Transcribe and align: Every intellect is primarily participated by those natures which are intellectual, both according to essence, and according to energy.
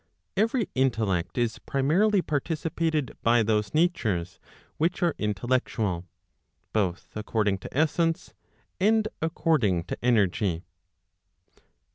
Every 0.35 0.67
intellect 0.73 1.37
is 1.37 1.59
primarily 1.59 2.23
participated 2.23 3.15
by 3.21 3.43
those 3.43 3.75
natures 3.75 4.39
which 4.77 5.03
are 5.03 5.13
intellectual, 5.19 6.05
both 6.73 7.15
according 7.15 7.59
to 7.59 7.77
essence, 7.77 8.33
and 8.79 9.07
according 9.21 9.83
to 9.83 9.97
energy. 10.03 10.63